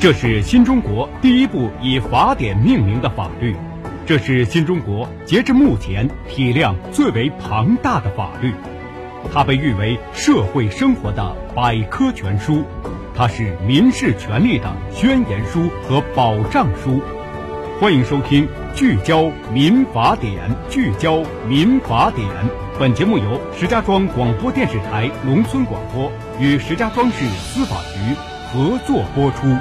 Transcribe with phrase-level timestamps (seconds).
[0.00, 3.54] 这是新中国第一部以法典命名的法律，
[4.06, 8.50] 这是新中国截至目前体量最为庞大的法律，
[9.30, 12.64] 它被誉为社会生活的百科全书，
[13.14, 17.02] 它是民事权利的宣言书和保障书。
[17.78, 20.32] 欢迎收听《聚焦民法典》，
[20.70, 22.26] 聚焦民法典。
[22.78, 26.10] 本节目由石家庄广播电视台农村广播
[26.40, 28.14] 与石家庄市司法局
[28.50, 29.54] 合作播出。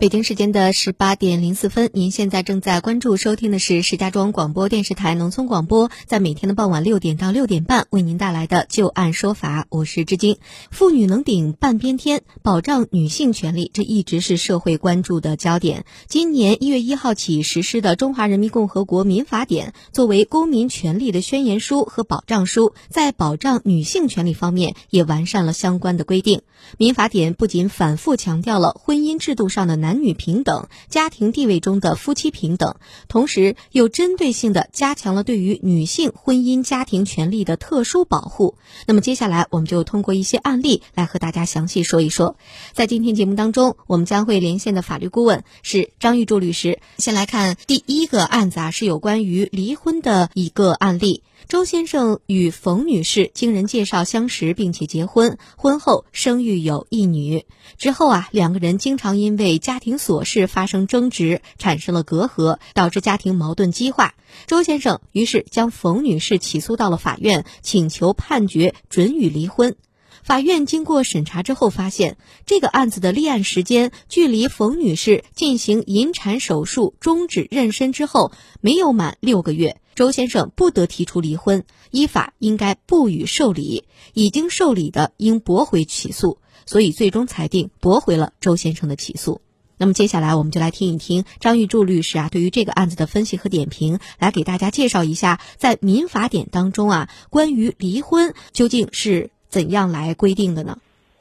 [0.00, 10.38] 北京时间的十八点零四分，您现在正在关注收听的是石家庄广播电视台农村广播，在每天的傍晚六点到六点半为您带来的就案说法，我是志晶。
[10.70, 15.84] 妇女能顶半边天，保障女性权利，这一直是社会关注的焦点。
[16.06, 26.42] 今年一月一号起实施的《中华人民共和国民法典》，作为公民权利的宣言书和保障书，在保障女性权利方面也完善了相关的规定。
[26.76, 32.76] 民法典不仅反复强调了婚姻制度上的男男女平等，家庭地位中的夫妻平等，
[33.08, 38.56] 同时又针对性的加强了对于女性婚姻家庭权利的特殊保护。
[38.86, 42.36] 那么接下来，我们就通过一些案例来和大家详细说一说。
[42.74, 46.80] 在今天节目当中，我们将会连线的法律顾问是张玉柱律师。
[46.98, 51.22] 先来看第一个案子啊，是有关于离婚的一个案例。
[51.46, 57.46] 周先生与冯女士经人介绍相识，并且结婚，婚后生育有一女。
[57.78, 64.14] 之后啊，两个人经常因为家庭琐事发生争执，产生了隔阂，导致家庭矛盾激化。
[64.46, 69.76] 周先生于是将冯女士起诉到了法院，请求判决准予离婚。
[70.24, 79.80] 法院经过审查之后发现，这个案子的立案时间距离冯女士进行引产手术终止妊娠之后没有满六个月。
[79.94, 89.40] 周先生不得提出离婚，依法应该不予受理，已经受理的应驳回起诉，所以最终裁定驳回了周先生的起诉。
[89.78, 100.78] 那么接下来我们就来听一听张玉柱律师啊对于这个案子的分析和点评，来给大家介绍一下在民法典当中啊关于离婚究竟是怎样来规定的呢？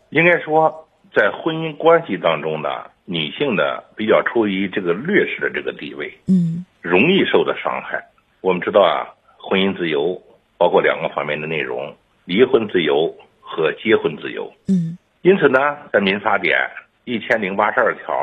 [0.09, 2.70] 应该说，在婚姻关系当中呢，
[3.06, 8.08] 女性呢比较处于这个劣势的这个地位，嗯，容易受到伤害。
[8.42, 10.22] 我们知道啊，婚姻自由
[10.58, 11.96] 包括两个方面的内容：
[12.26, 14.54] 离婚自由和结婚自由。
[14.68, 15.60] 嗯，因此呢，
[15.92, 16.58] 在民法典
[17.04, 18.14] 一千零八十二条，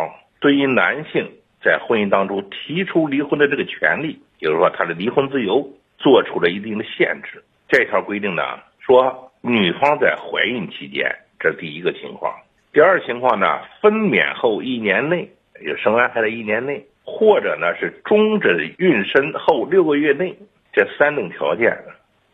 [0.45, 1.27] 对于男性
[1.63, 5.67] 在婚姻当中提出离婚的这个权利，也就是说他的离婚自由，
[5.97, 7.43] 做出了一定的限制。
[7.67, 8.43] 这条规定呢，
[8.79, 11.11] 说女方在怀孕期间，
[11.41, 12.31] 这是第一个情况；
[12.75, 15.31] 第二情况呢，分娩后一年内，
[15.65, 16.85] 就生完孩子一年内。
[17.07, 20.37] 或者呢是终止孕娠后六个月内，
[20.75, 21.75] 这三种条件，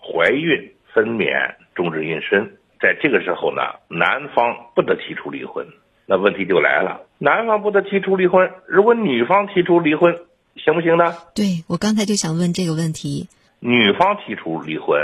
[0.03, 2.49] 怀孕、分娩、终止孕娠，
[2.81, 5.65] 在这个时候呢，男方不得提出离婚。
[6.11, 10.13] 那问题就来了，男方不得提出离婚，如果女方提出离婚，
[10.57, 11.15] 行不行呢？
[11.37, 13.29] 对我刚才就想问这个问题。
[13.61, 14.99] 女方提出离婚，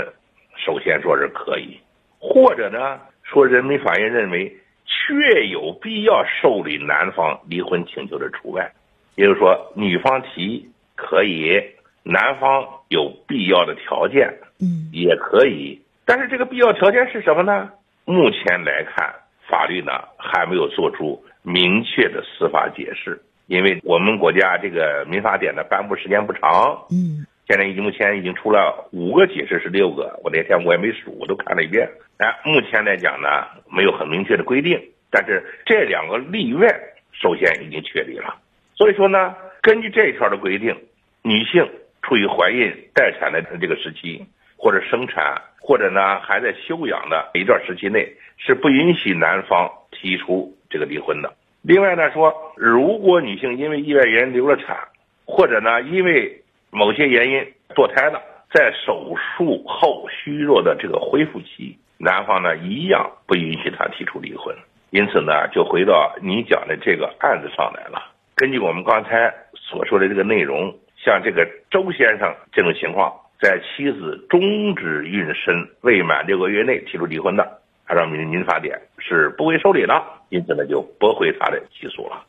[0.57, 1.79] 首先说是可以，
[2.19, 4.53] 或者呢说人民法院认为
[4.83, 8.69] 确有必要受理男方离婚请求的除外。
[9.15, 11.57] 也就是说，女方提可以，
[12.03, 14.27] 男方有必要的条件，
[14.59, 15.81] 嗯，也可以。
[16.03, 17.69] 但是这个必要条件是什么呢？
[18.03, 19.15] 目前来看，
[19.47, 30.19] 法律呢还没有做出明确的司法解释，因为我们国家这个民法典的颁布时间不长，嗯，现在已经目前已经出了五个解释，是六个。
[30.23, 31.89] 我那天我也没数，我都看了一遍。
[32.17, 33.27] 哎，目前来讲呢，
[33.71, 34.77] 没有很明确的规定，
[35.09, 36.67] 但是这两个例外
[37.13, 38.35] 首先已经确立了。
[38.75, 40.75] 所以说呢，根据这一条的规定，
[41.21, 41.67] 女性
[42.01, 44.25] 处于怀孕待产的这个时期，
[44.57, 51.33] 或者生产，或者呢还在休养的一段时期内，是不允许男方提出这个离婚的。
[51.61, 54.77] 另外呢说，如果女性因为意外原因流了产，
[55.25, 56.41] 或者呢因为
[56.71, 64.55] 某些原因堕胎了，在手术后虚弱的这个恢复期，男方呢一样不允许她提出离婚。
[64.89, 68.11] 因此呢，就回到你讲的这个案子上来了。
[68.35, 82.23] 根据我们刚才所说的这个内容，像这个周先生这种情况，在妻子终止妊娠未满六个月内提出离婚的，按照民民法典是不会受理的，因此呢就驳回他的起诉了。